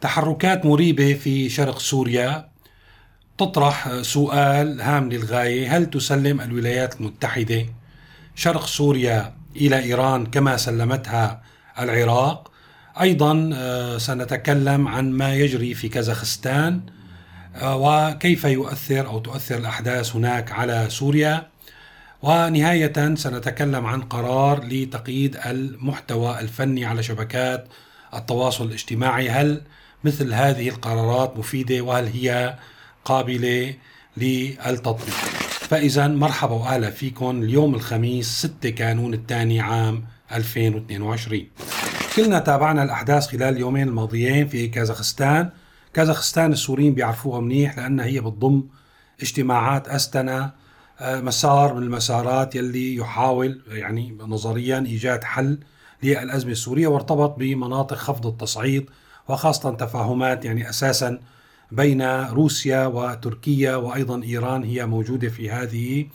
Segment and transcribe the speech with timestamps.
[0.00, 2.50] تحركات مريبة في شرق سوريا.
[3.38, 7.66] تطرح سؤال هام للغاية هل تسلم الولايات المتحدة
[8.34, 11.42] شرق سوريا إلى إيران كما سلمتها
[11.78, 12.50] العراق؟
[13.00, 16.80] أيضا آه، سنتكلم عن ما يجري في كازاخستان
[17.56, 21.46] آه، وكيف يؤثر أو تؤثر الأحداث هناك على سوريا.
[22.22, 27.68] ونهاية سنتكلم عن قرار لتقييد المحتوى الفني على شبكات
[28.14, 29.30] التواصل الاجتماعي.
[29.30, 29.62] هل
[30.04, 32.56] مثل هذه القرارات مفيدة وهل هي
[33.04, 33.74] قابلة
[34.16, 35.14] للتطبيق.
[35.70, 41.46] فإذا مرحبا وأهلا فيكم اليوم الخميس 6 كانون الثاني عام 2022
[42.16, 45.50] كلنا تابعنا الأحداث خلال اليومين الماضيين في كازاخستان.
[45.94, 48.64] كازاخستان السوريين بيعرفوها منيح لأنها هي بتضم
[49.22, 50.52] اجتماعات أستنا
[51.00, 55.58] آه، مسار من المسارات يلي يحاول يعني نظريا إيجاد حل
[56.02, 58.90] للأزمة السورية وارتبط بمناطق خفض التصعيد
[59.30, 61.20] وخاصة تفاهمات يعني أساسا
[61.72, 66.06] بين روسيا وتركيا وأيضا إيران هي موجودة في هذه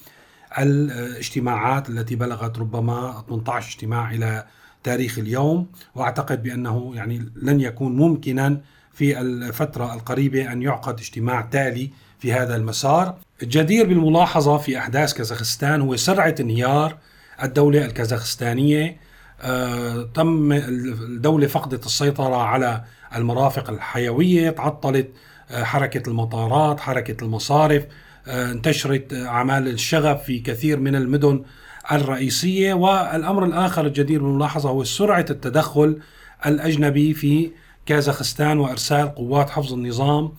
[0.60, 4.46] الاجتماعات التي بلغت ربما 18 اجتماع إلى
[4.84, 8.62] تاريخ اليوم وأعتقد بأنه يعني لن يكون ممكنا
[8.94, 13.18] في الفترة القريبة أن يعقد اجتماع تالي في هذا المسار.
[13.44, 16.98] الجدير بالملاحظة في أحداث كازاخستان هو سرعة انهيار
[17.44, 18.98] الدولة الكازاخستانية
[19.42, 22.84] آه، تم الدولة فقدت السيطرة على
[23.16, 25.10] المرافق الحيوية، تعطلت
[25.52, 27.86] آه، حركة المطارات، حركة المصارف،
[28.28, 31.44] آه، انتشرت أعمال الشغب في كثير من المدن
[31.92, 32.74] الرئيسية.
[32.74, 36.00] والأمر الآخر الجدير بالملاحظة هو سرعة التدخل
[36.46, 37.52] الأجنبي في
[37.86, 40.32] كازاخستان وإرسال قوات حفظ النظام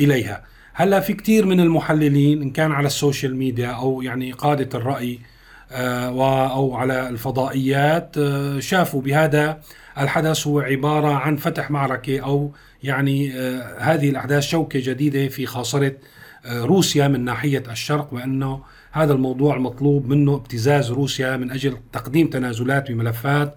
[0.00, 0.44] إليها.
[0.74, 5.33] هلأ في كثير من المحللين إن كان على السوشيال ميديا أو يعني قادة الرأي آه،
[5.74, 9.60] أو على الفضائيات آه، شافوا بهذا
[9.98, 15.92] الحدث هو عبارة عن فتح معركة أو يعني آه، هذه الأحداث شوكة جديدة في خاصرة
[16.46, 18.60] روسيا من ناحية الشرق وأنه
[18.92, 23.56] هذا الموضوع المطلوب منه ابتزاز روسيا من أجل تقديم تنازلات بملفات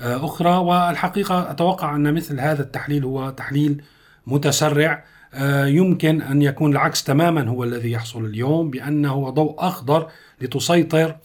[0.00, 0.50] آه، أخرى.
[0.50, 3.82] والحقيقة أتوقع أن مثل هذا التحليل هو تحليل
[4.26, 10.08] متسرع آه، يمكن أن يكون العكس تماما هو الذي يحصل اليوم بأنه ضوء أخضر
[10.40, 11.16] لتسيطر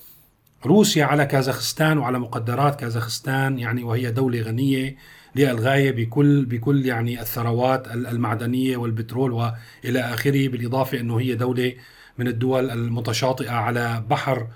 [0.65, 4.95] روسيا على كازاخستان وعلى مقدرات كازاخستان يعني وهي دولة غنية
[5.35, 11.73] للغايه بكل بكل يعني الثروات المعدنية والبترول وإلى آخره بالإضافة إنه هي دولة
[12.17, 14.47] من الدول المتشاطئة على بحر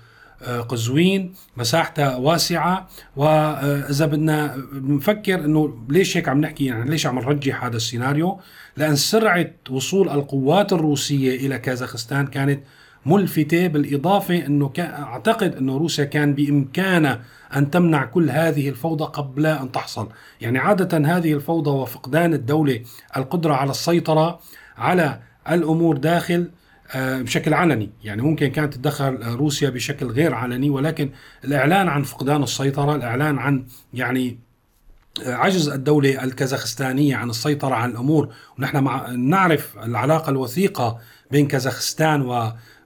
[0.42, 2.88] آه، قزوين مساحتها واسعة.
[3.16, 8.40] وإذا بدنا نفكر أنه ليش هيك عم نحكي يعني ليش عم نرجح هذا السيناريو؟
[8.76, 12.60] لأن سرعة وصول القوات الروسية إلى كازاخستان كانت
[13.06, 17.20] ملفتة بالإضافة أنه أعتقد أنه روسيا كان بإمكانها
[17.56, 20.08] أن تمنع كل هذه الفوضى قبل أن تحصل.
[20.40, 22.80] يعني عادة هذه الفوضى وفقدان الدولة
[23.16, 24.40] القدرة على السيطرة
[24.76, 26.50] على الأمور داخل
[26.94, 27.90] آه، بشكل علني.
[28.04, 31.10] يعني ممكن كانت تتدخل روسيا بشكل غير علني ولكن
[31.44, 34.38] الإعلان عن فقدان السيطرة الإعلان عن يعني
[35.26, 38.34] آه، عجز الدولة الكازاخستانية عن السيطرة على الأمور.
[38.58, 40.98] ونحن مع نعرف العلاقة الوثيقة
[41.30, 42.22] بين كازاخستان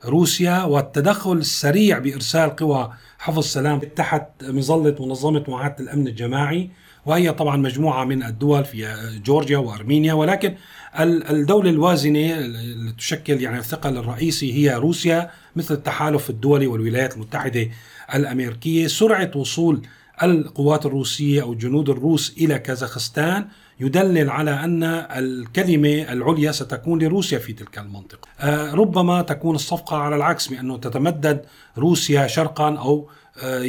[0.04, 6.70] وروسيا والتدخل السريع بإرسال قوى حفظ السلام تحت مظلة منظمة معاهدة الأمن الجماعي
[7.06, 8.94] وهي طبعا مجموعة من الدول في
[9.24, 10.54] جورجيا وأرمينيا ولكن
[11.00, 17.68] الدولة الوازنة اللي تشكل يعني الثقل الرئيسي هي روسيا مثل التحالف الدولي والولايات المتحدة
[18.14, 18.86] الأمريكية.
[18.86, 19.82] سرعة وصول
[20.22, 23.46] القوات الروسية أو الجنود الروس إلى كازاخستان
[23.80, 24.84] يدلل على أن
[25.16, 28.28] الكلمة العليا ستكون لروسيا في تلك المنطقة.
[28.40, 31.44] آه، ربما تكون الصفقة على العكس بأنه تتمدد
[31.78, 33.08] روسيا شرقا أو
[33.42, 33.62] آه،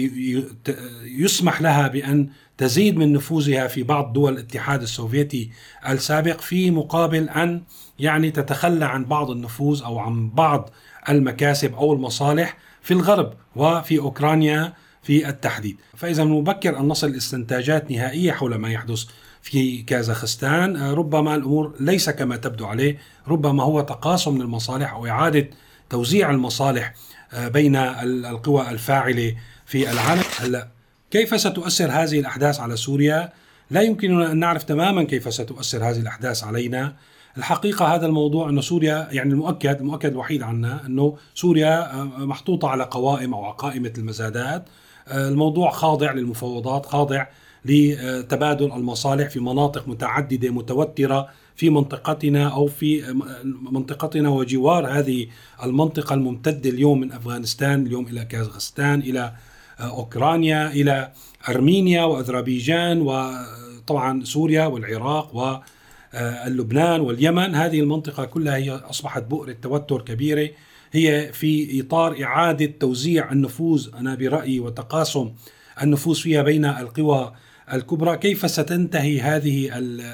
[1.04, 5.52] يسمح لها بأن تزيد من نفوذها في بعض دول الاتحاد السوفيتي
[5.90, 7.62] السابق في مقابل أن
[8.00, 10.70] يعني تتخلى عن بعض النفوذ أو عن بعض
[11.10, 14.74] المكاسب أو المصالح في الغرب وفي أوكرانيا
[15.04, 19.06] في التحديد، فاذا من المبكر أن نصل استنتاجات نهائية حول ما يحدث
[19.42, 25.50] في كازاخستان، ربما الأمور ليس كما تبدو عليه، ربما هو تقاسم للمصالح أو إعادة
[25.90, 26.94] توزيع المصالح
[27.34, 29.36] آه، بين القوى الفاعلة
[29.66, 30.68] في العالم، هلا
[31.12, 33.30] كيف ستؤثر هذه الأحداث على سوريا؟
[33.72, 36.96] لا يمكننا أن نعرف تماما كيف ستؤثر هذه الأحداث علينا.
[37.38, 42.84] الحقيقة هذا الموضوع أن سوريا يعني المؤكد المؤكد الوحيد عنا أنه سوريا آه، محطوطة على
[42.84, 44.66] قوائم أو قائمة المزادات.
[45.08, 47.26] آه، الموضوع خاضع للمفاوضات خاضع
[47.66, 53.14] لتبادل المصالح في مناطق متعددة متوترة في منطقتنا أو في
[53.72, 55.28] منطقتنا وجوار هذه
[55.64, 59.34] المنطقة الممتدة اليوم من أفغانستان اليوم إلى كازاخستان إلى
[59.80, 61.12] أوكرانيا إلى
[61.50, 65.62] أرمينيا وأذربيجان وطبعا سوريا والعراق
[66.48, 67.56] لبنان واليمن.
[67.56, 70.50] هذه المنطقة كلها هي أصبحت بؤرة توتر كبيرة.
[70.92, 73.88] هي في إطار إعادة توزيع النفوذ.
[73.96, 75.32] أنا برأيي وتقاسم
[75.84, 77.34] النفوذ فيها بين القوى
[77.74, 79.70] الكبرى كيف ستنتهي هذه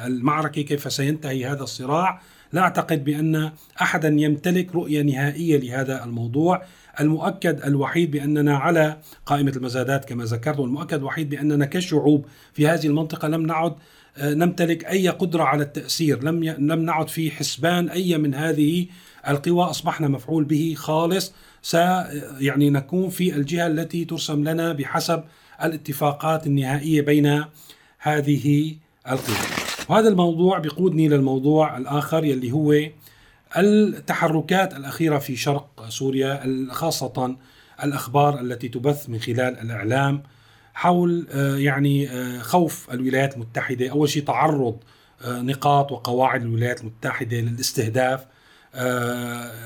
[0.08, 2.22] المعركة؟ كيف سينتهي هذا الصراع؟
[2.54, 3.52] لا أعتقد بأن
[3.82, 6.62] أحدا يمتلك رؤية نهائية لهذا الموضوع.
[7.00, 13.28] المؤكد الوحيد بأننا على قائمة المزادات كما ذكرت والمؤكد الوحيد بأننا كشعوب في هذه المنطقة
[13.28, 13.74] لم نعد
[14.18, 16.24] آه، نمتلك أي قدرة على التأثير.
[16.24, 18.88] لم لم نعد في حسبان أي من هذه
[19.28, 21.34] القوى أصبحنا مفعول به خالص.
[21.62, 21.74] س
[22.40, 25.24] يعني نكون في الجهة التي ترسم لنا بحسب
[25.64, 27.46] الاتفاقات النهائية بين
[28.00, 28.76] هذه
[29.10, 29.36] القوى.
[29.90, 32.74] وهذا الموضوع بيقودني للموضوع الآخر يلي هو
[33.58, 37.36] التحركات الأخيرة في شرق سوريا خاصة
[37.84, 40.24] الأخبار التي تبث من خلال الإعلام
[40.74, 43.90] حول آه، يعني آه، خوف الولايات المتحدة.
[43.90, 44.78] أول شيء تعرض
[45.22, 48.26] آه، نقاط وقواعد الولايات المتحدة للاستهداف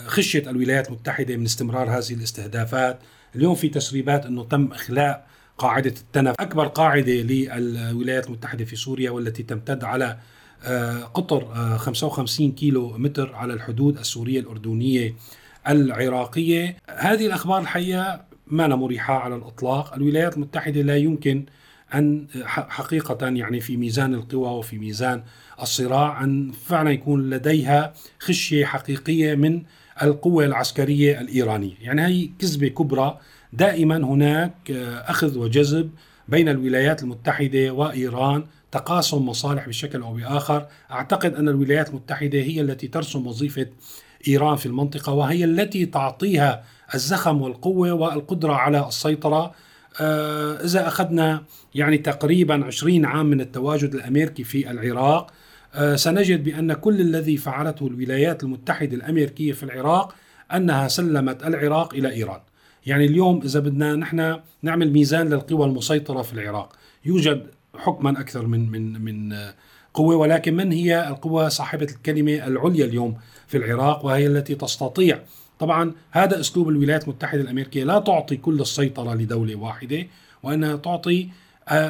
[0.07, 2.99] خشية الولايات المتحدة من استمرار هذه الاستهدافات.
[3.35, 5.27] اليوم في تسريبات أنه تم إخلاء
[5.62, 6.36] قاعدة التنف.
[6.40, 10.18] أكبر قاعدة للولايات المتحدة في سوريا والتي تمتد على
[11.13, 11.46] قطر
[11.78, 15.16] 55 كيلو متر على الحدود السورية الأردنية
[15.69, 16.78] العراقية.
[16.90, 19.94] هذه الأخبار الحقيقة ما مريحة على الإطلاق.
[19.94, 21.46] الولايات المتحدة لا يمكن
[21.94, 25.24] أن حقيقة يعني في ميزان القوى وفي ميزان
[25.62, 29.63] الصراع أن فعلا يكون لديها خشية حقيقية من
[30.03, 31.73] القوة العسكرية الإيرانية.
[31.81, 33.17] يعني هي كذبة كبرى
[33.53, 34.71] دائما هناك
[35.07, 35.89] أخذ وجذب
[36.27, 40.67] بين الولايات المتحدة وإيران تقاسم مصالح بشكل أو بآخر.
[40.91, 43.67] أعتقد أن الولايات المتحدة هي التي ترسم وظيفة
[44.27, 49.53] إيران في المنطقة وهي التي تعطيها الزخم والقوة والقدرة على السيطرة.
[49.99, 51.43] آه، إذا أخذنا
[51.75, 55.33] يعني تقريبا 20 عام من التواجد الأمريكي في العراق آه،
[55.95, 60.15] سنجد بأن كل الذي فعلته الولايات المتحدة الأمريكية في العراق
[60.56, 62.39] أنها سلمت العراق إلى إيران.
[62.85, 66.75] يعني اليوم إذا بدنا نحن نعمل ميزان للقوى المسيطرة في العراق.
[67.06, 67.47] يوجد
[67.77, 69.38] حكما أكثر من من من
[69.94, 73.17] قوة ولكن من هي القوى؟ صاحبة الكلمة العليا اليوم
[73.47, 75.19] في العراق وهي التي تستطيع.
[75.59, 80.07] طبعا هذا أسلوب الولايات المتحدة الأمريكية لا تعطي كل السيطرة لدولة واحدة
[80.44, 81.29] وأنها تعطي آه،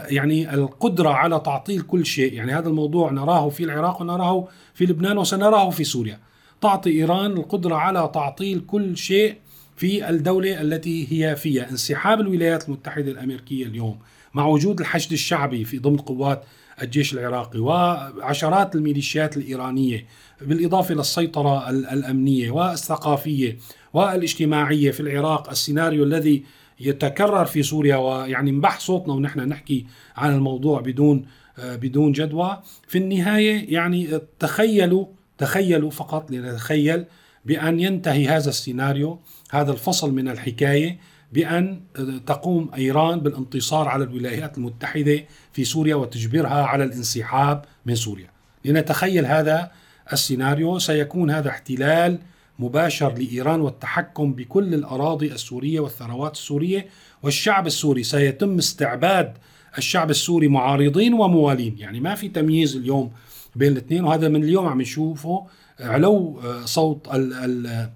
[0.09, 5.17] يعني القدرة على تعطيل كل شيء، يعني هذا الموضوع نراه في العراق ونراه في لبنان
[5.17, 6.19] وسنراه في سوريا.
[6.61, 9.35] تعطي إيران القدرة على تعطيل كل شيء
[9.77, 13.99] في الدولة التي هي فيها، انسحاب الولايات المتحدة الأمريكية اليوم
[14.33, 16.43] مع وجود الحشد الشعبي في ضمن قوات
[16.81, 20.05] الجيش العراقي وعشرات الميليشيات الإيرانية
[20.41, 23.57] بالإضافة للسيطرة الأمنية والثقافية
[23.93, 25.49] والإجتماعية في العراق.
[25.49, 26.43] السيناريو الذي
[26.87, 29.85] يتكرر في سوريا ويعني نبح صوتنا ونحن نحكي
[30.15, 31.25] عن الموضوع بدون
[31.57, 32.61] بدون جدوى.
[32.87, 35.05] في النهاية يعني تخيلوا
[35.37, 37.05] تخيلوا فقط لنتخيل
[37.45, 39.19] بأن ينتهي هذا السيناريو
[39.51, 40.99] هذا الفصل من الحكاية
[41.33, 41.81] بأن
[42.25, 48.29] تقوم إيران بالانتصار على الولايات المتحدة في سوريا وتجبرها على الانسحاب من سوريا.
[48.65, 49.71] لنتخيل هذا
[50.13, 52.19] السيناريو سيكون هذا احتلال
[52.63, 56.85] مباشر لإيران والتحكم بكل الأراضي السورية والثروات السورية
[57.23, 58.03] والشعب السوري.
[58.03, 59.33] سيتم استعباد
[59.77, 61.75] الشعب السوري معارضين وموالين.
[61.79, 63.11] يعني ما في تمييز اليوم
[63.55, 65.45] بين الاثنين وهذا من اليوم عم نشوفه.
[65.79, 67.89] علو صوت ال ال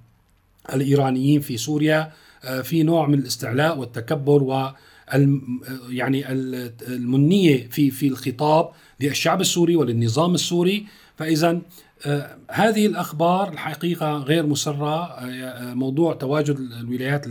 [0.74, 2.12] الإيرانيين في سوريا
[2.44, 4.72] آه، في نوع من الاستعلاء والتكبر و
[5.90, 6.32] يعني
[6.88, 8.70] المنية في في الخطاب
[9.00, 10.86] للشعب السوري وللنظام السوري.
[11.16, 11.62] فإذا آه،
[12.52, 15.04] هذه الأخبار الحقيقة غير مسرة.
[15.04, 17.26] آه، موضوع تواجد الولايات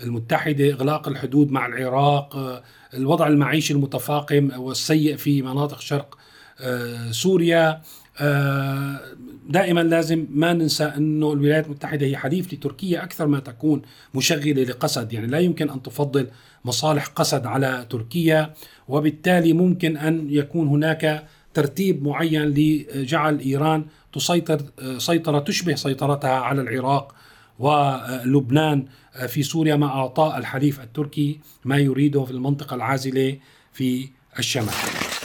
[0.00, 2.62] المتحدة إغلاق الحدود مع العراق
[2.94, 6.18] الوضع المعيشي المتفاقم والسيء في مناطق شرق
[7.10, 7.82] سوريا.
[8.20, 9.00] آه،
[9.48, 13.82] دائما لازم ما ننسى أنه الولايات المتحدة هي حليف لتركيا أكثر ما تكون
[14.14, 16.26] مشغلة لقسد، يعني لا يمكن أن تفضل
[16.64, 18.54] مصالح قسد على تركيا
[18.88, 24.60] وبالتالي ممكن أن يكون هناك ترتيب معين لجعل إيران تسيطر
[24.98, 27.14] سيطرة تشبه سيطرتها على العراق
[27.58, 28.86] ولبنان
[29.28, 33.38] في سوريا مع إعطاء الحليف التركي ما يريده في المنطقة العازلة
[33.72, 34.08] في
[34.38, 34.74] الشمال.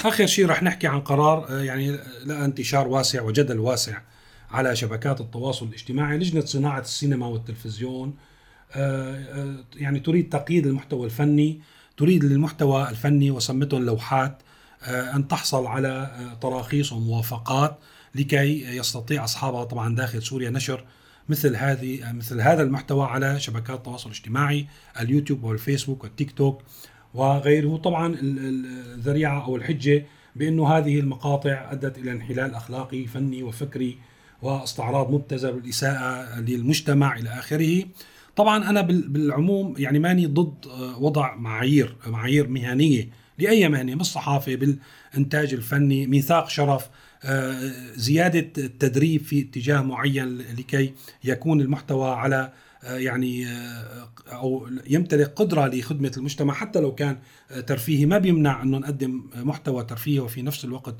[0.06, 1.92] آخر شيء رح نحكي عن قرار آه، يعني
[2.26, 4.02] لقى انتشار واسع وجدل واسع
[4.52, 8.14] على شبكات التواصل الاجتماعي لجنة صناعة السينما والتلفزيون
[8.76, 11.62] آه، آه، يعني تريد تقييد المحتوى الفني
[11.98, 14.38] تريد للمحتوى الفني وسمته اللوحات
[14.88, 17.80] أن تحصل على تراخيص وموافقات
[18.16, 20.86] لكي يستطيع أصحابها طبعا داخل سوريا نشر
[21.30, 24.68] مثل هذه مثل هذا المحتوى على شبكات التواصل الاجتماعي
[25.00, 26.62] اليوتيوب والفيسبوك والتيك توك
[27.14, 27.78] وغيره.
[27.78, 30.06] طبعا الذريعة أو الحجة
[30.36, 33.98] بأنه هذه المقاطع أدت إلى انحلال أخلاقي فني وفكري
[34.42, 37.84] واستعراض مبتذل والإساءة للمجتمع إلى آخره.
[38.36, 40.66] طبعا أنا بالعموم يعني ماني ضد
[41.00, 46.89] وضع معايير معايير مهنية لأي مهنة بالصحافة بالإنتاج الفني ميثاق شرف
[47.24, 50.93] آه، زيادة التدريب في اتجاه معين لكي
[51.24, 52.51] يكون المحتوى على
[52.84, 57.17] آه، يعني آه، أو يمتلك قدرة لخدمة المجتمع حتى لو كان
[57.67, 58.05] ترفيهي.
[58.05, 60.96] ما بيمنع أنه نقدم محتوى ترفيهي وفي نفس الوقت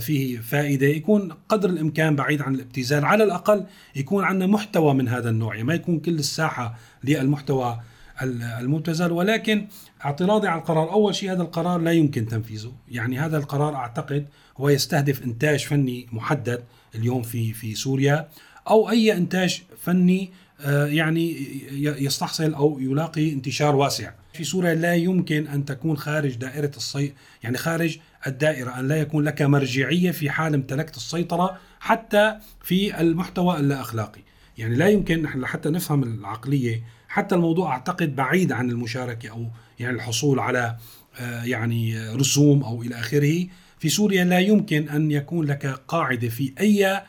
[0.00, 0.86] فيه فائدة.
[0.86, 5.54] يكون قدر الإمكان بعيد عن الابتذال على الأقل يكون عندنا محتوى من هذا النوع.
[5.54, 7.80] يعني ما يكون كل الساحة للمحتوى
[8.24, 9.66] المبتذل ولكن
[10.04, 12.72] اعتراضي على القرار أول شيء هذا القرار لا يمكن تنفيذه.
[12.88, 14.26] يعني هذا القرار أعتقد
[14.56, 16.64] هو يستهدف إنتاج فني محدد
[16.94, 18.28] اليوم في في سوريا
[18.68, 20.32] أو أي إنتاج فني
[20.64, 21.36] آه، يعني
[22.04, 24.10] يستحصل أو يلاقي انتشار واسع.
[24.32, 27.12] في سوريا لا يمكن أن تكون خارج دائرة الصي
[27.42, 33.56] يعني خارج الدائرة أن لا يكون لك مرجعية في حال امتلكت السيطرة حتى في المحتوى
[33.56, 34.20] اللا اخلاقي
[34.58, 39.46] يعني لا يمكن نحن حتى نفهم العقلية حتى الموضوع أعتقد بعيد عن المشاركة أو
[39.80, 40.76] يعني الحصول على
[41.20, 43.46] آه، يعني رسوم أو إلى آخره.
[43.78, 47.02] في سوريا لا يمكن أن يكون لك قاعدة في أي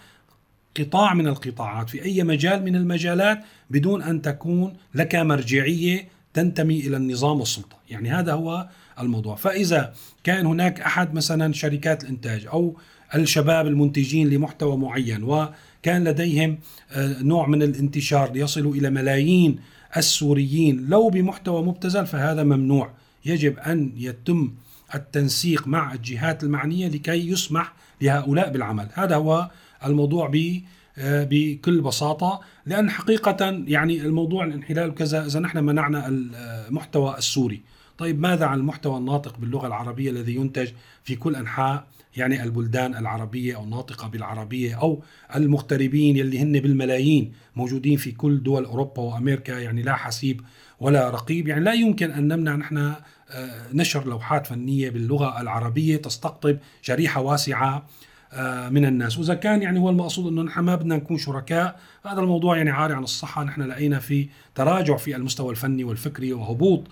[0.78, 6.98] قطاع من القطاعات في أي مجال من المجالات بدون أن تكون لك مرجعية تنتمي إلى
[6.98, 8.70] النظام والسلطة، يعني هذا هو
[9.00, 9.94] الموضوع، فإذا
[10.24, 12.78] كان هناك أحد مثلا شركات الإنتاج أو
[13.16, 16.60] الشباب المنتجين لمحتوى معين وكان لديهم
[16.92, 19.60] آه، نوع من الانتشار ليصلوا إلى ملايين
[19.98, 20.86] السوريين.
[20.90, 22.94] لو بمحتوى مبتذل فهذا ممنوع،
[23.26, 24.52] يجب أن يتم
[24.96, 29.50] التنسيق مع الجهات المعنية لكي يسمح لهؤلاء بالعمل، هذا هو
[29.86, 30.62] الموضوع ب
[30.98, 32.42] آه، بكل بساطة.
[32.66, 37.62] لأن حقيقة يعني الموضوع الانحلال وكذا إذا نحن منعنا المحتوى السوري.
[37.98, 40.72] طيب ماذا عن المحتوى الناطق باللغة العربية الذي ينتج
[41.04, 45.04] في كل أنحاء يعني البلدان العربية أو الناطقة بالعربية أو
[45.36, 50.42] المغتربين يلي هن بالملايين موجودين في كل دول أوروبا وأمريكا يعني لا حسيب
[50.80, 51.48] ولا رقيب.
[51.48, 57.86] يعني لا يمكن أن نمنع نحن آه، نشر لوحات فنية باللغة العربية تستقطب شريحة واسعة
[58.34, 59.18] آه، من الناس.
[59.18, 62.94] وإذا كان يعني هو المقصود إنه نحن ما بدنا نكون شركاء هذا الموضوع يعني عاري
[62.94, 63.44] عن الصحة.
[63.44, 66.84] نحن لقينا في تراجع في المستوى الفني والفكري وهبوط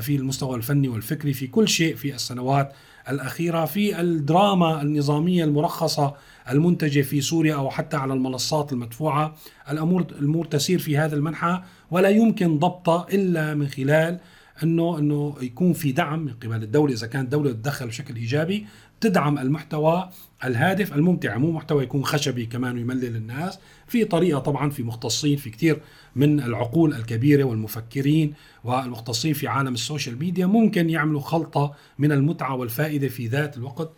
[0.00, 2.72] في المستوى الفني والفكري في كل شيء في السنوات
[3.08, 6.14] الأخيرة في الدراما النظامية المرخصة
[6.50, 9.36] المنتجة في سوريا أو حتى على المنصات المدفوعة.
[9.70, 14.20] الأمور الأمور تسير في هذا المنحى ولا يمكن ضبطها إلا من خلال
[14.62, 18.66] انه إنه يكون في دعم من قبل الدولة إذا كانت الدولة تتدخل بشكل إيجابي
[19.00, 20.10] تدعم المحتوى
[20.44, 23.58] الهادف الممتع مو محتوى يكون خشبي كمان ويملل الناس.
[23.86, 25.80] في طريقة طبعا في مختصين في كثير
[26.16, 32.54] من العقول الكبيرة والمفكرين والمختصين في عالم ال social media ممكن يعملوا خلطة من المتعة
[32.54, 33.92] والفائدة في ذات الوقت.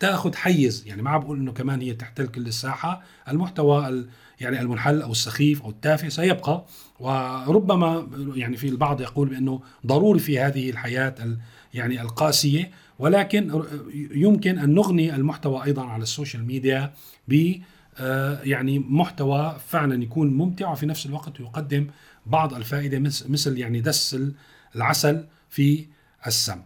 [0.00, 3.02] تأخذ حيز يعني ما بقول إنه كمان هي تحتل كل الساحة.
[3.28, 4.04] المحتوى
[4.40, 6.64] يعني المنحل أو السخيف أو التافه سيبقى.
[7.00, 11.14] وربما يعني في البعض يقول بأنه ضروري في هذه الحياة
[11.74, 12.70] يعني القاسية.
[12.98, 13.62] ولكن
[13.94, 16.92] يمكن أن نغني المحتوى أيضا على ال social media
[17.28, 17.54] ب
[18.00, 21.86] آه، يعني محتوى فعلا يكون ممتع وفي نفس الوقت يقدم
[22.26, 24.18] بعض الفائدة مثل يعني دس
[24.76, 25.86] العسل في
[26.26, 26.62] السم.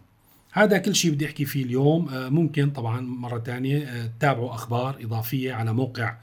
[0.51, 4.97] هذا كل شيء بدي أحكي فيه اليوم آه، ممكن طبعا مرة ثانية آه، تتابعوا أخبار
[5.01, 6.15] إضافية على موقع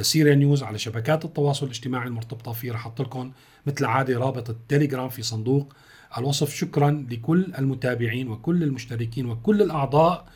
[0.00, 3.32] سيريا نيوز على شبكات التواصل الاجتماعي المرتبطة فيه رح أحط لكم
[3.66, 5.72] مثل عاده رابط التليجرام في صندوق
[6.18, 10.26] الوصف شكرا لكل المتابعين وكل المشتركين وكل الأعضاء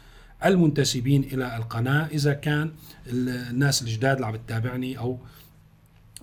[0.45, 2.07] المنتسبين إلى القناة.
[2.07, 2.73] إذا كان
[3.07, 5.19] الناس الجداد اللي عم تتابعني أو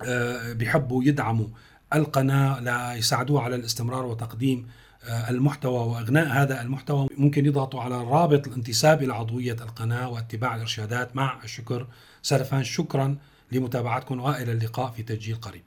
[0.04, 1.46] آه، بيحبوا يدعموا
[1.94, 2.60] القناة
[2.94, 4.68] ليساعدوها على الاستمرار وتقديم
[5.04, 11.16] آه، المحتوى وإغناء هذا المحتوى ممكن يضغطوا على رابط الانتساب إلى عضوية القناة واتباع الإرشادات.
[11.16, 11.86] مع الشكر
[12.22, 13.16] سلفا شكرا
[13.52, 15.62] لمتابعتكم وإلى اللقاء في تسجيل قريب.